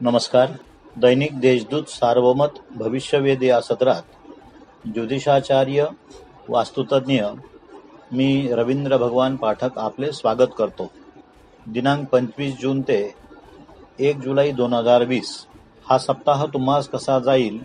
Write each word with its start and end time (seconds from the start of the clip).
नमस्कार. 0.00 0.46
दैनिक 0.96 1.38
देशदूत 1.40 1.82
सार्वमत 1.88 2.48
भविष्यवेध 2.76 3.42
या 3.42 3.60
सत्रात 3.60 4.02
ज्योतिषाचार्य 4.94 5.84
वास्तुतज्ञ 6.48 7.22
मी 8.12 8.48
रवींद्र 8.52 8.96
भगवान 8.96 9.36
पाठक 9.36 9.78
आपले 9.78 10.12
स्वागत 10.12 10.52
करतो. 10.58 10.90
दिनांक 11.66 12.08
पंचवीस 12.08 12.58
जून 12.60 12.82
ते 12.82 13.14
एक 13.98 14.20
जुलै 14.20 14.52
दोन 14.52 14.72
हजार 14.72 15.04
वीस. 15.04 15.46
हा 15.90 15.98
सप्ताह 15.98 16.46
तुम्हास 16.46 16.88
कसा 16.88 17.18
जाईल 17.18 17.58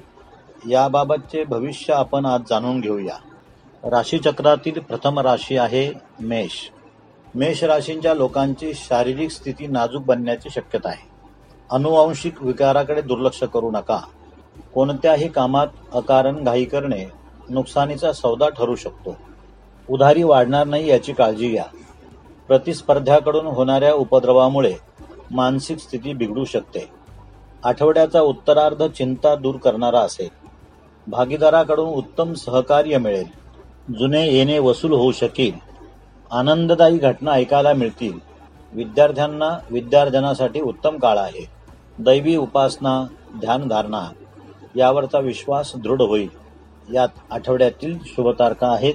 याबाबतचे 0.70 1.44
भविष्य 1.44 1.94
आपण 1.94 2.26
आज 2.26 2.42
जाणून 2.50 2.82
घेऊया. 2.82 3.18
राशीचक्रातील 3.84 4.80
प्रथम 4.80 5.20
राशी 5.20 5.58
आहे 5.58 5.92
मेष. 6.20 6.70
मेष 7.36 7.64
राशींच्या 7.64 8.14
लोकांची 8.14 8.74
शारीरिक 8.74 9.32
स्थिती 9.32 9.68
नाजूक 9.68 10.06
बनण्याची 10.06 10.50
शक्यता 10.50 10.90
आहे. 10.90 11.11
अनुवांशिक 11.72 12.44
विकाराकडे 12.44 13.02
दुर्लक्ष 13.02 13.44
करू 13.44 13.72
नका. 13.72 14.00
कोणत्याही 14.74 15.28
कामात 15.28 15.68
अकारण 15.94 16.44
घाई 16.44 16.66
करणे 16.66 17.12
नुकसानीचा 17.50 18.14
सौदा 18.14 18.50
ठरू 18.50 18.76
शकतो. 18.76 19.18
उधारी 19.90 20.24
वाढणार 20.24 20.68
नाही 20.68 20.90
याची 20.90 21.14
काळजी 21.14 21.50
घ्या. 21.50 21.66
प्रतिस्पर्ध्याकडून 22.48 23.46
होणाऱ्या 23.46 23.94
उपद्रवामुळे 23.94 24.74
मानसिक 25.32 25.78
स्थिती 25.78 26.14
बिघडू 26.14 26.46
शकते. 26.46 26.90
आठवड्याचा 27.64 28.22
उत्तरार्ध 28.22 28.88
चिंता 28.88 29.36
दूर 29.36 29.56
करणारा 29.56 30.00
असेल. 30.00 30.30
भागीदाराकडून 31.08 31.90
उत्तम 31.90 32.34
सहकार्य 32.34 32.98
मिळेल. 32.98 33.28
जुने 34.00 34.28
येणे 34.28 34.60
वसूल 34.60 34.92
होऊ 34.92 35.12
शकेल. 35.12 35.54
आनंददायी 36.32 36.98
घटना 36.98 37.32
ऐकायला 37.32 37.74
मिळतील. 37.74 38.20
विद्यार्थ्यांना 38.74 39.58
विद्यार्जनासाठी 39.70 40.62
उत्तम 40.62 40.98
काळ 40.98 41.18
आहे. 41.18 41.61
दैवी 42.02 42.36
उपासना 42.36 43.08
ध्यानधारणा 43.40 44.10
यावरचा 44.76 45.20
विश्वास 45.20 45.72
दृढ 45.76 46.02
होईल. 46.02 46.30
यात 46.94 47.08
आठवड्यातील 47.32 47.98
शुभतारखा 48.06 48.68
आहेत. 48.68 48.94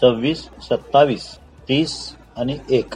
सव्वीस 0.00 0.42
सत्तावीस 0.42 1.38
तीस 1.68 2.16
आणि 2.36 2.58
एक. 2.70 2.94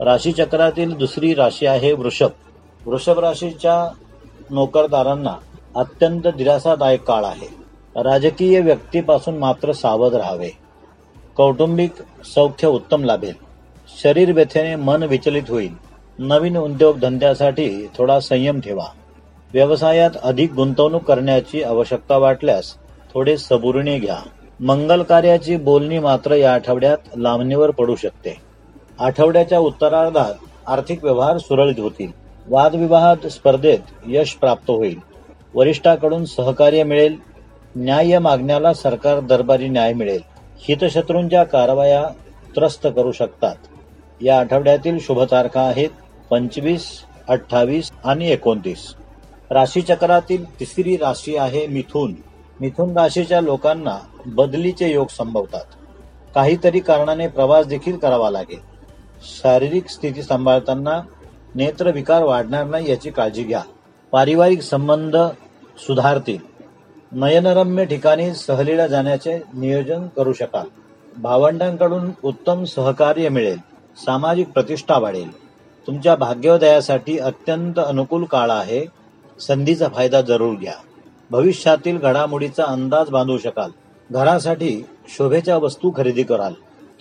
राशीचक्रातील 0.00 0.96
दुसरी 0.96 1.34
राशी 1.34 1.66
आहे 1.66 1.92
वृषभ. 1.92 2.28
वृषभ 2.86 3.18
राशीच्या 3.18 3.88
नोकरदारांना 4.50 5.34
अत्यंत 5.76 6.26
दिलासादायक 6.26 7.02
काळ 7.02 7.24
आहे. 7.24 7.48
राजकीय 7.96 8.60
व्यक्तीपासून 8.60 9.38
मात्र 9.38 9.72
सावध 9.72 10.14
राहावे. 10.14 10.50
कौटुंबिक 11.36 11.92
सौख्य 12.24 12.68
उत्तम 12.68 13.04
लाभेल. 13.04 13.34
शरीर 14.02 14.32
व्यथेने 14.32 14.76
मन 14.76 15.02
विचलित 15.02 15.42
होईल. 15.48 15.91
नवीन 16.18 16.56
उद्योगधंद्यासाठी 16.56 17.86
थोडा 17.96 18.20
संयम 18.20 18.60
ठेवा. 18.60 18.84
व्यवसायात 19.52 20.10
अधिक 20.22 20.52
गुंतवणूक 20.52 21.02
करण्याची 21.02 21.62
आवश्यकता 21.62 22.16
वाटल्यास 22.16 22.74
थोडे 23.14 23.36
सबुरणे 23.36 23.98
घ्या. 23.98 24.16
मंगल 24.60 25.02
कार्याची 25.02 25.56
बोलणी 25.56 25.98
मात्र 25.98 26.34
या 26.34 26.54
आठवड्यात 26.54 26.96
लांबणीवर 27.16 27.70
पडू 27.70 27.96
शकते. 27.96 28.36
आठवड्याच्या 29.00 29.58
उत्तरार्धात 29.58 30.34
आर्थिक 30.66 31.04
व्यवहार 31.04 31.38
सुरळीत 31.38 31.80
होतील. 31.80 32.12
वादविवाहात 32.48 33.26
स्पर्धेत 33.26 33.78
यश 34.06 34.32
प्राप्त 34.32 34.70
होईल. 34.70 34.98
वरिष्ठाकडून 35.54 36.24
सहकार्य 36.24 36.82
मिळेल. 36.82 37.16
न्याय 37.76 38.18
मागण्याला 38.18 38.74
सरकार 38.74 39.20
दरबारी 39.20 39.68
न्याय 39.68 39.92
मिळेल. 39.92 40.20
हितशत्रूंच्या 40.58 41.44
कारवाया 41.44 42.04
त्रस्त 42.56 42.86
करू 42.96 43.12
शकतात. 43.12 43.54
या 44.22 44.38
आठवड्यातील 44.40 44.98
शुभ 45.00 45.20
तारखा 45.20 45.60
आहेत 45.60 45.90
पंचवीस 46.30 47.04
अठ्ठावीस 47.28 47.90
आणि 48.04 48.30
एकोणतीस. 48.30 48.94
राशीचक्रातील 49.50 50.60
तिसरी 50.60 50.96
राशी 50.96 51.36
आहे 51.36 51.66
मिथुन. 51.66 52.14
मिथुन 52.60 52.98
राशीच्या 52.98 53.40
लोकांना 53.40 53.98
बदलीचे 54.26 54.92
योग 54.92 55.06
संभवतात. 55.06 55.64
काहीतरी 56.34 56.80
कारणाने 56.80 57.28
प्रवास 57.28 57.66
देखील 57.66 57.96
करावा 57.96 58.30
लागेल. 58.30 58.58
शारीरिक 59.22 59.88
स्थिती 59.88 60.22
सांभाळताना 60.22 61.02
नेत्रविकार 61.54 62.22
वाढणार 62.22 62.64
नाही 62.64 62.90
याची 62.90 63.10
काळजी 63.10 63.42
घ्या. 63.42 63.62
पारिवारिक 64.12 64.62
संबंध 64.62 65.16
सुधारतील. 65.78 66.38
नयनरम्य 67.12 67.84
ठिकाणी 67.84 68.34
सहलीला 68.34 68.86
जाण्याचे 68.86 69.38
नियोजन 69.54 70.06
करू 70.06 70.32
शकाल 70.32 70.66
भावंडांकडून 71.16 72.10
उत्तम 72.22 72.64
सहकार्य 72.64 73.28
मिळेल. 73.28 73.71
सामाजिक 73.96 74.48
प्रतिष्ठा 74.48 74.98
वाढेल. 74.98 75.36
तुमच्या 75.86 76.14
भाग्योदयासाठी 76.14 77.18
अत्यंत 77.18 77.78
अनुकूल 77.78 78.24
काळ 78.24 78.50
आहे. 78.50 78.86
संधीचा 79.40 79.88
फायदा 79.88 80.20
जरूर 80.20 80.54
घ्या. 80.54 80.74
भविष्यातील 81.30 81.98
घडामोडीचा 81.98 82.64
अंदाज 82.64 83.08
बांधू 83.08 83.38
शकाल. 83.38 83.70
घरासाठी 84.10 84.86
शोभेच्या 85.08 85.56
वस्तू 85.56 85.90
खरेदी 85.96 86.22
कराल. 86.22 86.52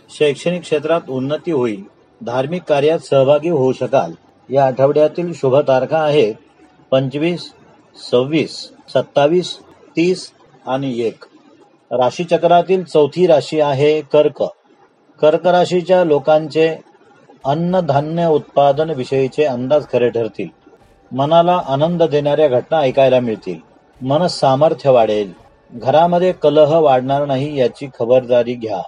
शैक्षणिक 0.10 0.62
क्षेत्रात 0.62 1.02
उन्नती 1.10 1.52
होईल. 1.52 1.84
धार्मिक 2.26 2.64
कार्यात 2.64 3.00
सहभागी 3.00 3.50
होऊ 3.50 3.74
शकाल. 3.74 4.12
या 4.54 4.66
आठवड्यातील 4.66 5.34
शुभ 5.34 5.56
तारखा 5.56 5.98
आहेत 5.98 6.36
पंचवीस 6.92 7.52
सव्वीस 8.12 8.72
सत्तावीस 8.90 9.58
तीस 9.96 10.32
आणि 10.68 11.00
एक. 11.00 11.24
राशीचक्रातील 11.92 12.84
चौथी 12.84 13.28
राशी 13.28 13.60
आहे 13.60 14.02
कर्क. 14.02 14.44
कर्कराशीच्या 15.22 16.04
लोकांचे 16.04 16.76
अन्नधान्य 17.46 18.26
उत्पादन 18.26 18.90
विषयीचे 18.90 19.44
अंदाज 19.44 19.86
खरे 19.92 20.10
ठरतील. 20.10 20.48
मनाला 21.12 21.62
आनंद 21.68 22.04
देणाऱ्या 22.04 22.48
घटना 22.48 22.78
ऐकायला 22.78 23.20
मिळतील. 23.20 23.60
मन 24.02 24.28
सामर्थ्य 24.28 24.90
वाढेल. 24.90 25.34
घरामध्ये 25.74 26.32
कलह 26.32 26.78
वाढणार 26.78 27.26
नाही 27.26 27.60
याची 27.60 27.90
खबरदारी 28.00 28.54
घ्या. 28.54 28.82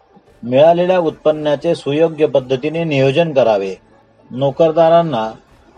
मिळालेल्या 0.43 0.99
उत्पन्नाचे 0.99 1.75
सुयोग्य 1.75 2.25
पद्धतीने 2.25 2.83
नियोजन 2.83 3.33
करावे. 3.33 3.75
नोकरदारांना 4.31 5.31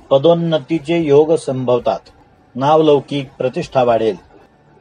पदोन्नतीचे 0.09 0.97
योग 0.97 1.35
संभवतात. 1.35 1.99
नावलौकिक 2.55 3.29
प्रतिष्ठा 3.37 3.83
वाढेल. 3.83 4.15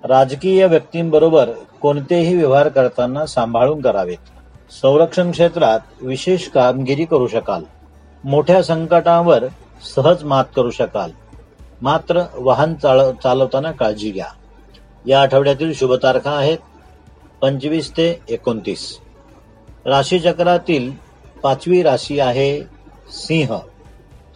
राजकीय 0.04 0.66
व्यक्तींबरोबर 0.66 1.50
कोणतेही 1.80 2.36
व्यवहार 2.36 2.68
करताना 2.68 3.26
सांभाळून 3.26 3.80
करावेत. 3.80 4.34
संरक्षण 4.82 5.30
क्षेत्रात 5.30 5.80
विशेष 6.00 6.48
कामगिरी 6.48 7.04
करू 7.04 7.26
शकाल. 7.26 7.62
मोठ्या 8.24 8.62
संकटावर 8.62 9.44
सहज 9.96 10.24
मात 10.24 10.44
करू 10.56 10.70
शकाल. 10.70 11.10
मात्र 11.82 12.22
वाहन 12.34 12.74
चाल 12.74 13.12
चालवताना 13.22 13.72
काळजी 13.72 14.10
घ्या. 14.10 14.26
या 15.06 15.22
आठवड्यातील 15.22 15.72
शुभ 15.74 15.92
तारखा 15.92 16.30
आहेत 16.30 16.58
पंचवीस 17.40 17.90
ते 17.90 18.20
एकोणतीस. 18.28 18.98
राशीचक्रातील 19.86 20.92
पाचवी 21.42 21.82
राशी 21.82 22.20
आहे 22.20 22.62
सिंह. 23.10 23.58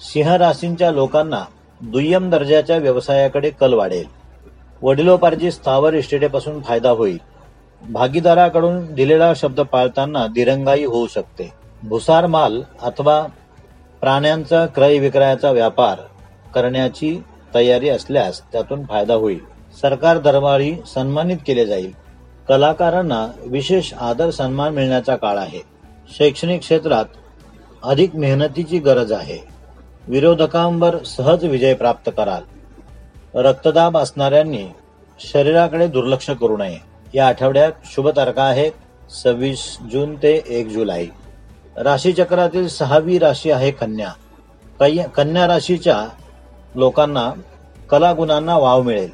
सिंह 0.00 0.36
राशींच्या 0.36 0.90
लोकांना 0.90 1.44
दुय्यम 1.80 2.30
दर्जाच्या 2.30 2.76
व्यवसायाकडे 2.76 3.50
कल 3.50 3.72
वाढेल. 3.72 4.06
वडिलोपार्जित 4.82 5.52
स्थावर 5.52 5.94
इस्टेटेपासून 5.94 6.62
फायदा 6.62 6.90
होईल. 6.90 7.18
भागीदाराकडून 7.82 8.94
दिलेला 8.94 9.34
शब्द 9.34 9.60
पाळताना 9.60 10.26
दिरंगाई 10.26 10.84
होऊ 10.84 11.06
शकते. 11.06 11.52
भुसार 11.82 12.26
माल 12.26 12.62
अथवा 12.82 13.26
प्राण्यांचा 14.00 14.66
क्रय 14.66 14.98
विक्रयाचा 14.98 15.50
व्यापार 15.50 15.98
करण्याची 16.54 17.22
तयारी 17.54 17.88
असल्यास 17.88 18.42
त्यातून 18.52 18.84
फायदा 18.84 19.14
होईल. 19.14 19.38
सरकार 19.82 20.18
दरबारी 20.18 20.76
सन्मानित 20.94 21.36
केले 21.46 21.66
जाईल. 21.66 21.92
कलाकारांना 22.48 23.32
विशेष 23.46 23.94
आदर 23.94 24.30
सन्मान 24.30 24.74
मिळण्याचा 24.74 25.16
काळ 25.16 25.38
आहे. 25.38 25.62
शैक्षणिक 26.18 26.60
क्षेत्रात 26.60 27.04
अधिक 27.82 28.14
मेहनतीची 28.14 28.78
गरज 28.78 29.12
आहे. 29.12 29.38
विरोधकांवर 30.08 30.98
सहज 30.98 31.44
विजय 31.44 31.74
प्राप्त 31.74 32.10
कराल. 32.16 32.42
रक्तदाब 33.34 33.98
असणाऱ्यांनी 33.98 34.66
शरीराकडे 35.20 35.86
दुर्लक्ष 35.86 36.30
करू 36.30 36.56
नये. 36.56 36.97
या 37.14 37.28
आठवड्यात 37.28 37.72
शुभ 37.84 38.08
तारखा 38.08 38.42
आहेत 38.42 38.72
सव्वीस 39.10 39.78
जून 39.92 40.16
ते 40.16 40.42
एक 40.46 40.68
जुलै. 40.68 41.06
राशीचक्रातील 41.76 42.68
सहावी 42.68 43.18
राशी 43.18 43.50
आहे 43.50 43.70
कन्या. 43.70 45.06
कन्या 45.06 45.46
राशीच्या 45.46 46.08
लोकांना 46.74 47.32
कलागुणांना 47.90 48.56
वाव 48.56 48.82
मिळेल. 48.82 49.10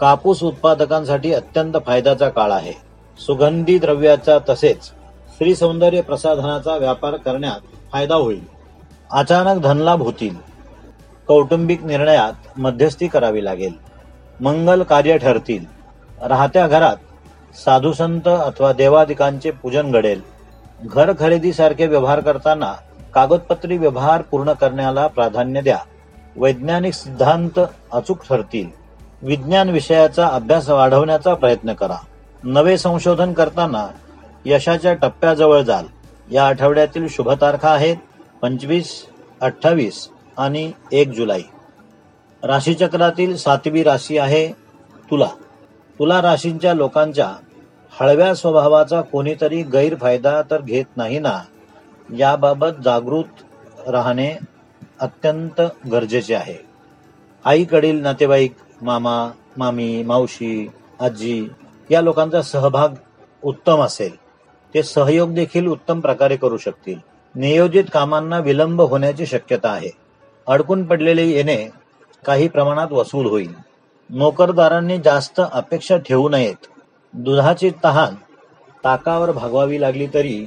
कापूस 0.00 0.42
उत्पादकांसाठी 0.42 1.32
अत्यंत 1.32 1.72
फायद्याचा 1.86 2.28
काळ 2.28 2.52
आहे. 2.52 2.72
सुगंधी 3.18 3.78
द्रव्याचा 3.78 4.38
तसेच 4.48 4.84
स्त्री 4.84 5.54
सौंदर्य 5.54 6.00
प्रसाधनाचा 6.00 6.76
व्यापार 6.76 7.16
करण्यात 7.16 7.60
फायदा 7.92 8.14
होईल. 8.14 8.44
अचानक 9.10 9.62
धनलाभ 9.62 10.02
होतील. 10.02 10.36
कौटुंबिक 11.28 11.84
निर्णयात 11.84 12.58
मध्यस्थी 12.58 13.08
करावी 13.08 13.44
लागेल. 13.44 13.72
मंगल 14.40 14.82
कार्य 14.82 15.18
ठरतील. 15.18 15.64
राहत्या 16.22 16.66
घरात 16.66 16.96
साधू 17.64 17.92
संत 17.92 18.28
अथवा 18.28 18.72
देवादिकांचे 18.72 19.50
पूजन 19.50 19.92
घडेल. 19.92 20.20
घर 20.84 21.12
खरेदीसारखे 21.20 21.86
व्यवहार 21.86 22.20
करताना 22.20 22.72
कागदपत्री 23.14 23.78
व्यवहार 23.78 24.22
पूर्ण 24.22 24.52
करण्याला 24.52 25.06
प्राधान्य 25.06 25.60
द्या. 25.60 25.78
वैज्ञानिक 26.36 26.94
सिद्धांत 26.94 27.60
अचूक 27.92 28.18
ठरतील. 28.22 28.68
विज्ञान 29.22 29.68
विषयाचा 29.68 30.26
अभ्यास 30.26 30.68
वाढवण्याचा 30.68 31.34
प्रयत्न 31.34 31.72
करा. 31.72 31.96
नवे 32.42 32.78
संशोधन 32.78 33.32
करताना 33.32 33.88
यशाच्या 34.44 34.94
टप्प्याजवळ 34.94 35.60
जाल. 35.60 35.84
या 36.30 36.46
आठवड्यातील 36.46 37.08
शुभ 37.08 37.30
तारखा 37.30 37.68
आहेत 37.68 37.96
पंचवीस 38.42 39.06
अठ्ठावीस 39.40 40.08
आणि 40.38 40.72
एक 40.92 41.08
जुलै. 41.08 41.40
राशीचक्रातील 42.42 43.36
सातवी 43.36 43.82
राशी 43.82 44.18
आहे 44.18 44.48
तुला. 45.10 45.28
तुला 45.98 46.22
राशींच्या 46.22 46.74
लोकांच्या 46.74 47.32
हळव्या 48.00 48.34
स्वभावाचा 48.34 49.00
कोणीतरी 49.00 49.62
गैरफायदा 49.62 50.42
तर 50.42 50.60
घेत 50.60 50.84
नाही 50.96 51.18
ना? 51.18 51.40
याबाबत 52.18 52.82
जागृत 52.84 53.42
राहणे 53.88 54.34
अत्यंत 55.00 55.60
गरजेचे 55.92 56.34
आहे. 56.34 56.54
आईकडील 57.44 58.02
नातेवाईक 58.02 58.54
मामा 58.82 59.30
मामी 59.56 60.02
मावशी 60.02 60.70
आजी 61.00 61.48
या 61.90 62.00
लोकांचा 62.00 62.42
सहभाग 62.42 62.88
उत्तम 63.42 63.82
असेल. 63.82 64.16
ते 64.74 64.82
सहयोग 64.82 65.34
देखील 65.34 65.66
उत्तम 65.66 66.00
प्रकारे 66.00 66.36
करू 66.36 66.56
शकतील. 66.56 66.98
नियोजित 67.34 67.84
कामांना 67.92 68.38
विलंब 68.38 68.80
होण्याची 68.80 69.26
शक्यता 69.26 69.68
आहे. 69.68 69.90
अडकून 70.46 70.84
पडलेले 70.84 71.24
येणे 71.24 71.68
काही 72.26 72.48
प्रमाणात 72.48 72.92
वसूल 72.92 73.26
होईल. 73.26 73.52
नोकरदारांनी 74.10 74.98
जास्त 74.98 75.40
अपेक्षा 75.52 75.96
ठेवू 75.96 76.28
नयेत. 76.28 76.66
दुधाची 77.12 77.70
तहान 77.84 78.14
ताकावर 78.84 79.32
भागवावी 79.32 79.80
लागली 79.80 80.06
तरी 80.06 80.44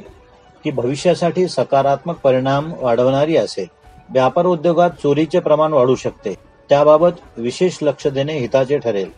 ती 0.65 0.71
भविष्यासाठी 0.71 1.47
सकारात्मक 1.47 2.19
परिणाम 2.19 2.73
वाढवणारी 2.79 3.37
असेल. 3.37 3.65
व्यापार 4.09 4.45
उद्योगात 4.45 4.89
चोरीचे 4.89 5.39
प्रमाण 5.39 5.73
वाढू 5.73 5.95
शकते. 5.95 6.33
त्याबाबत 6.69 7.11
विशेष 7.37 7.77
लक्ष 7.81 8.07
देणे 8.07 8.37
हिताचे 8.37 8.77
ठरेल. 8.77 9.11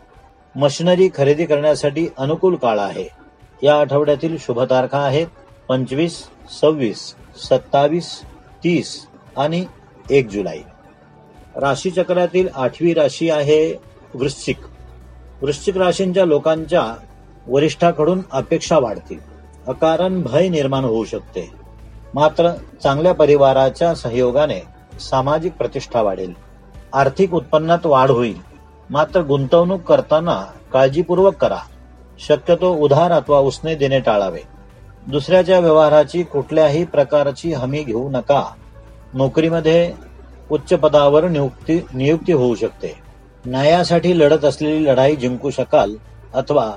मशिनरी 0.56 1.10
खरेदी 1.16 1.46
करण्यासाठी 1.46 2.08
अनुकूल 2.18 2.56
काळ 2.56 2.80
आहे. 2.80 3.08
या 3.64 3.80
आठवड्यातील 3.80 4.38
शुभ 4.40 4.62
तारखा 4.62 5.00
आहेत 5.00 5.28
पंचवीस 5.68 6.28
सव्वीस 6.62 7.16
सत्तावीस 7.36 8.22
तीस 8.64 9.08
आणि 9.38 9.66
एक 10.10 10.30
जुलै. 10.30 10.60
राशी 11.56 11.90
चक्रातील 11.92 12.48
आठवी 12.56 12.94
राशी 12.94 13.30
आहे 13.30 13.74
वृश्चिक. 14.14 14.58
वृश्चिक 15.42 15.78
राशींच्या 15.78 16.26
लोकांच्या 16.26 16.94
वरिष्ठाकडून 17.48 18.22
अपेक्षा 18.32 18.80
वाढतील. 18.80 19.20
अकारण 19.68 20.22
भय 20.22 20.50
निर्माण 20.50 20.84
होऊ 20.84 21.06
शकते. 21.06 21.52
मात्र 22.14 22.52
चांगल्या 22.84 23.14
परिवाराच्या 23.14 23.96
सहयोगाने 23.96 24.60
सामाजिक 25.00 25.54
प्रतिष्ठा 25.54 26.02
वाढेल. 26.02 26.34
आर्थिक 26.94 27.34
उत्पन्नात 27.34 27.86
वाढ 27.86 28.10
होईल. 28.10 28.38
मात्र 28.90 29.22
गुंतवणूक 29.22 29.82
करताना 29.82 30.44
काळजीपूर्वक 30.74 31.36
करा. 31.36 31.58
शक्यतो 32.20 32.74
उधार 32.74 33.12
अथवा 33.12 33.40
उसने 33.40 33.76
देणे 33.76 34.00
टाळावे. 34.00 34.40
दुसऱ्याच्या 35.08 35.60
व्यवहाराची 35.60 36.24
कुठल्याही 36.24 36.86
प्रकारची 36.86 37.54
हमी 37.54 37.84
घेऊ 37.84 38.10
नका. 38.10 38.46
नोकरीमध्ये 39.14 39.94
उच्च 40.52 40.74
पदावर 40.74 41.28
नियुक्ती 41.28 41.86
नियुक्ती 41.94 42.34
होऊ 42.34 42.56
शकते. 42.56 42.96
न्यायासाठी 43.46 44.20
लढत 44.20 44.46
असलेली 44.46 44.86
लढाई 44.86 45.16
जिंकू 45.16 45.50
शकाल 45.50 45.96
अथवा 46.34 46.72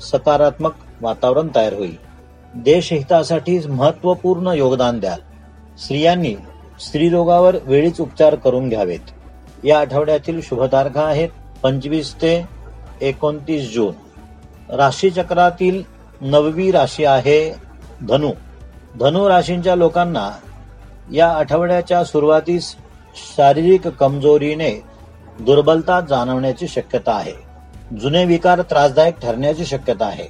सकारात्मक 0.00 0.72
वातावरण 1.02 1.48
तयार 1.56 1.72
होईल. 1.72 1.96
देशहितासाठी 2.54 3.58
महत्त्वपूर्ण 3.58 4.46
योगदान 4.46 5.00
द्याल. 5.00 5.18
स्त्रियांनी 5.78 6.34
स्त्रीरोगावर 6.80 7.56
वेळीच 7.62 8.00
उपचार 8.00 8.34
करून 8.34 8.68
घ्यावेत. 8.68 9.00
या 9.64 9.78
आठवड्यातील 9.78 10.40
शुभ 10.42 10.62
तारखा 10.64 11.00
आहेत 11.00 11.28
पंचवीस 11.62 12.14
ते 12.14 12.48
एकोणतीस 13.00 13.74
जून. 13.74 13.94
राशीचक्रातील 14.74 15.82
नववी 16.20 16.70
राशी 16.70 17.04
आहे 17.04 17.54
धनु. 18.08 18.30
धनु 19.00 19.28
राशींच्या 19.28 19.74
लोकांना 19.74 20.30
या 21.12 21.28
आठवड्याच्या 21.28 22.04
सुरुवातीस 22.04 22.76
शारीरिक 23.14 23.88
कमजोरीने 23.88 24.82
दुर्बलता 25.40 26.00
जाणवण्याची 26.00 26.68
शक्यता 26.68 27.12
आहे. 27.12 27.45
जुने 27.92 28.24
विकार 28.24 28.62
त्रासदायक 28.62 29.18
ठरण्याची 29.18 29.64
शक्यता 29.64 30.06
आहे. 30.06 30.28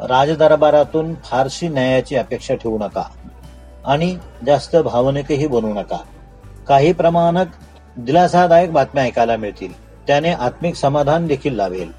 राजदरबारातून 0.00 1.14
फारशी 1.14 1.68
न्यायाची 1.68 2.16
अपेक्षा 2.16 2.54
ठेवू 2.54 2.78
नका. 2.78 3.02
आणि 3.86 4.18
जास्त 4.46 4.76
भावनिकही 4.76 5.46
बनवू 5.46 5.74
नका. 5.74 5.96
काही 6.68 6.92
प्रमाणात 6.92 7.46
दिलासादायक 7.96 8.72
बातम्या 8.72 9.04
ऐकायला 9.04 9.36
मिळतील. 9.36 10.02
त्याने 10.06 10.32
आत्मिक 10.32 10.74
समाधान 10.74 11.26
देखील 11.26 11.54
लाभेल. 11.54 11.92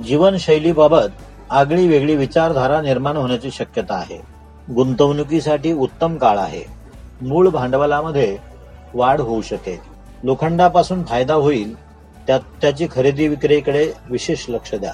जीवनशैलीबाबत 0.00 1.10
आगळी 1.50 1.88
वेगळी 1.88 2.16
विचारधारा 2.16 2.80
निर्माण 2.80 3.16
होण्याची 3.16 3.50
शक्यता 3.50 3.94
आहे. 3.94 4.22
गुंतवणुकीसाठी 4.74 5.72
उत्तम 5.72 6.16
काळ 6.16 6.38
आहे. 6.38 6.62
मूळ 7.22 7.48
भांडवलामध्ये 7.48 8.38
वाढ 8.94 9.20
होऊ 9.20 9.42
शकेल. 9.42 9.78
लोखंडापासून 10.22 11.04
फायदा 11.04 11.34
होईल 11.34 11.89
त्यात 12.30 12.40
त्याची 12.60 12.86
खरेदी 12.90 13.28
विक्रीकडे 13.28 13.92
विशेष 14.10 14.44
लक्ष 14.48 14.74
द्या. 14.74 14.92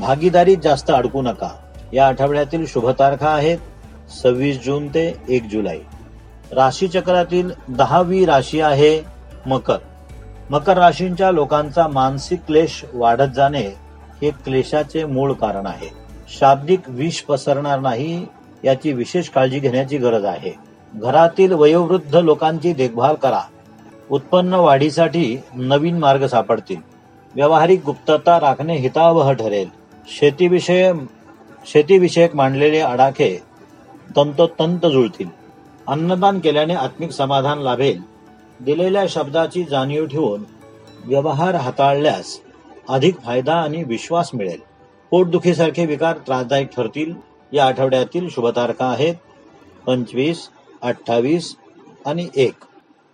भागीदारीत 0.00 0.56
जास्त 0.64 0.90
अडकू 0.90 1.22
नका. 1.22 1.48
या 1.92 2.06
आठवड्यातील 2.06 2.66
शुभ 2.66 2.88
तारखा 2.88 3.28
आहेत 3.28 3.58
सव्वीस 4.22 4.64
जून 4.64 4.88
ते 4.88 5.14
एक 5.28 5.48
जुलै. 5.48 5.78
राशीचक्रातील 6.52 7.50
दहावी 7.68 8.24
राशी 8.24 8.60
आहे 8.60 9.02
मकर. 9.46 9.76
मकर 10.50 10.78
राशींच्या 10.78 11.30
लोकांचा 11.30 11.86
मानसिक 11.86 12.40
क्लेश 12.46 12.84
वाढत 12.94 13.34
जाणे 13.36 13.66
हे 14.22 14.30
क्लेशाचे 14.30 15.04
मूळ 15.04 15.32
कारण 15.32 15.66
आहे. 15.66 15.88
शाब्दिक 16.38 16.80
विष 16.88 17.20
पसरणार 17.20 17.80
नाही 17.80 18.26
याची 18.64 18.92
विशेष 18.92 19.28
काळजी 19.28 19.58
घेण्याची 19.58 19.98
गरज 19.98 20.24
आहे. 20.24 20.54
घरातील 20.94 21.52
वयोवृद्ध 21.52 22.16
लोकांची 22.16 22.72
देखभाल 22.72 23.14
करा. 23.14 23.40
उत्पन्न 24.10 24.54
वाढीसाठी 24.54 25.38
नवीन 25.54 25.98
मार्ग 25.98 26.26
सापडतील. 26.26 26.80
व्यावहारिक 27.34 27.84
गुप्तता 27.84 28.40
राखणे 28.40 28.76
हितावह 28.76 29.32
ठरेल. 29.32 29.68
शेतीविषय 30.08 30.92
शेतीविषयक 31.66 32.36
मांडलेले 32.36 32.80
आडाखे 32.80 33.42
तंतोतंत 34.16 34.86
जुळतील. 34.86 35.28
अन्नदान 35.86 36.38
केल्याने 36.38 36.74
आत्मिक 36.74 37.10
समाधान 37.10 37.58
लाभेल. 37.58 38.00
दिलेल्या 38.60 39.04
शब्दाची 39.08 39.64
जाणीव 39.64 40.06
ठेवून 40.06 40.44
व्यवहार 41.04 41.54
हाताळल्यास 41.54 42.40
अधिक 42.88 43.20
फायदा 43.20 43.54
आणि 43.54 43.82
विश्वास 43.82 44.30
मिळेल. 44.34 44.60
पोटदुखीसारखे 45.10 45.86
विकार 45.86 46.16
त्रासदायक 46.16 46.68
ठरतील. 46.76 47.14
या 47.52 47.66
आठवड्यातील 47.66 48.28
शुभतारखा 48.28 48.86
आहेत. 48.86 49.14
पंचवीस 49.86 50.48
अठ्ठावीस 50.82 51.56
आणि 52.06 52.28
एक. 52.36 52.54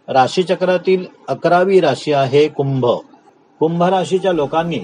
राशीचक्रातील 0.09 1.07
अकरावी 1.29 1.81
राशी 1.81 2.13
आहे 2.13 2.49
कुंभ. 2.49 2.87
कुंभ 3.61 3.83
राशीच्या 3.83 4.33
लोकांनी 4.33 4.79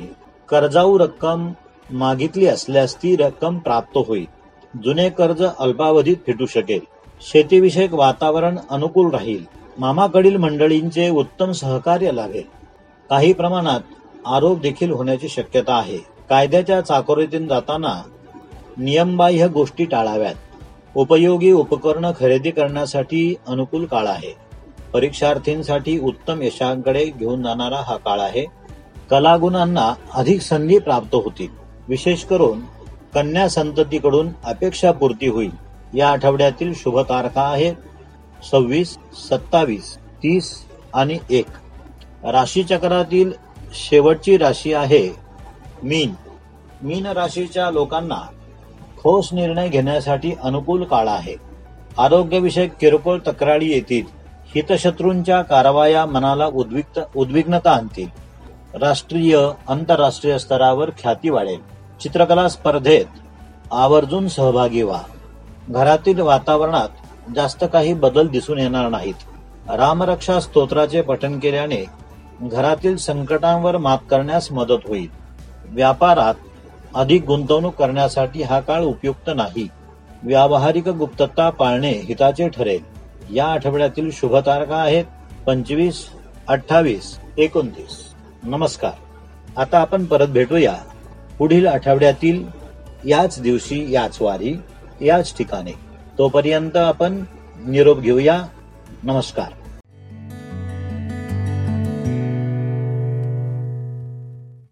कर्जाऊ 0.48 0.98
रक्कम 0.98 1.52
मागितली 1.90 2.46
असल्यास 2.46 2.96
ती 2.96 3.16
रक्कम 3.16 3.58
प्राप्त 3.58 3.98
होईल. 3.98 4.26
जुने 4.84 5.08
कर्ज 5.08 5.44
अल्पावधीत 5.58 6.16
फिटू 6.26 6.46
शकेल. 6.46 6.80
शेतीविषयक 7.20 7.94
वातावरण 7.94 8.58
अनुकूल 8.70 9.10
राहील. 9.10 9.44
मामाकडील 9.78 10.36
मंडळींचे 10.36 11.10
उत्तम 11.10 11.52
सहकार्य 11.52 12.12
लाभेल. 12.12 12.42
काही 13.10 13.32
प्रमाणात 13.32 13.80
आरोप 14.26 14.60
देखील 14.60 14.90
होण्याची 14.90 15.28
शक्यता 15.28 15.74
आहे. 15.74 15.98
कायद्याच्या 16.28 16.80
चाकोरीतून 16.80 17.48
जाताना 17.48 18.02
नियमबाह्य 18.76 19.48
गोष्टी 19.48 19.84
टाळाव्यात. 19.84 20.34
उपयोगी 20.94 21.52
उपकरणं 21.52 22.12
खरेदी 22.20 22.50
करण्यासाठी 22.50 23.34
अनुकूल 23.48 23.84
काळ 23.84 24.06
आहे. 24.06 24.49
परीक्षार्थींसाठी 24.92 25.98
उत्तम 25.98 26.42
यशांकडे 26.42 27.04
घेऊन 27.04 27.42
जाणारा 27.42 27.76
हा 27.76 27.96
काळ 27.96 28.20
आहे. 28.20 28.46
कलागुणांना 29.10 29.94
अधिक 30.14 30.40
संधी 30.40 30.78
प्राप्त 30.78 31.14
होतील. 31.14 31.48
विशेष 31.88 32.24
करून 32.24 32.60
कन्या 33.14 33.48
संततीकडून 33.48 34.28
अपेक्षा 34.44 34.92
पूर्ती 34.92 35.26
होईल. 35.26 35.50
या 35.94 36.10
आठवड्यातील 36.10 36.72
शुभ 36.74 36.98
तारखा 36.98 37.42
आहेत 37.42 37.74
सव्वीस 38.50 38.98
सत्तावीस 39.30 39.96
तीस 39.96 40.64
आणि 40.94 41.18
एक. 41.30 41.46
राशीचक्रातील 42.24 43.32
शेवटची 43.74 44.36
राशी 44.36 44.72
आहे 44.72 45.08
मीन. 45.82 46.14
मीन 46.82 47.06
राशीच्या 47.06 47.70
लोकांना 47.70 48.20
ठोस 48.96 49.32
निर्णय 49.32 49.68
घेण्यासाठी 49.68 50.32
अनुकूल 50.42 50.84
काळ 50.84 51.08
आहे. 51.08 51.36
आरोग्यविषयक 51.98 52.74
किरकोळ 52.74 53.18
तक्रारी 53.18 53.70
येतील. 53.70 54.19
हितशत्रूंच्या 54.54 55.42
कारवाया 55.42 56.06
मनाला 56.06 56.46
उद्विग्त 56.46 57.00
उद्विग्नता 57.16 57.70
आणतील. 57.70 58.06
राष्ट्रीय 58.80 59.48
आंतरराष्ट्रीय 59.68 60.38
स्तरावर 60.38 60.90
ख्याती 60.90 61.30
वाढेल. 61.30 61.60
चित्रकला 62.00 62.48
स्पर्धेत 62.48 63.04
आवर्जून 63.72 64.28
सहभागी 64.28 64.82
व्हा. 64.82 65.02
घरातील 65.68 66.20
वातावरणात 66.20 66.88
जास्त 67.36 67.64
काही 67.72 67.94
बदल 67.94 68.28
दिसून 68.28 68.58
येणार 68.58 68.88
नाहीत. 68.88 69.14
रामरक्षा 69.70 70.40
स्तोत्राचे 70.40 71.00
पठन 71.00 71.38
केल्याने 71.38 71.86
घरातील 72.40 72.96
संकटांवर 72.96 73.76
मात 73.76 73.98
करण्यास 74.10 74.52
मदत 74.52 74.88
होईल. 74.88 75.08
व्यापारात 75.64 76.34
अधिक 76.94 77.26
गुंतवणूक 77.26 77.74
करण्यासाठी 77.74 78.42
हा 78.42 78.60
काळ 78.60 78.82
उपयुक्त 78.82 79.30
नाही. 79.36 79.68
व्यावहारिक 80.22 80.88
गुप्तता 80.88 81.50
पाळणे 81.50 81.92
हिताचे 81.92 82.48
ठरेल. 82.48 82.89
या 83.32 83.46
आठवड्यातील 83.46 84.10
शुभ 84.10 84.36
तारखा 84.36 84.76
आहेत 84.76 85.04
पंचवीस 85.46 86.08
अठ्ठावीस 86.48 87.18
एकोणतीस. 87.38 88.14
नमस्कार. 88.42 88.92
आता 89.56 89.78
आपण 89.78 90.04
परत 90.04 90.26
भेटूया. 90.26 90.76
पुढील 91.38 91.66
आठवड्यातील 91.66 92.44
याच 93.06 93.40
दिवशी 93.40 93.92
याच 93.92 94.22
वारी 94.22 94.54
याच 95.00 95.36
ठिकाणी. 95.36 95.72
तोपर्यंत 96.18 96.76
आपण 96.76 97.24
निरोप 97.66 97.98
घेऊया. 97.98 98.42
नमस्कार. 99.02 99.52